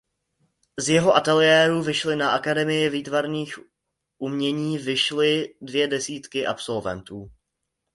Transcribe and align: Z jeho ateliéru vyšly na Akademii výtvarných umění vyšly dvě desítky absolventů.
Z 0.79 0.89
jeho 0.89 1.15
ateliéru 1.15 1.83
vyšly 1.83 2.15
na 2.15 2.31
Akademii 2.31 2.89
výtvarných 2.89 3.55
umění 4.17 4.77
vyšly 4.77 5.55
dvě 5.61 5.87
desítky 5.87 6.47
absolventů. 6.47 7.31